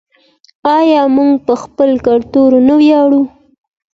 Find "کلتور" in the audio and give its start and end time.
2.07-2.51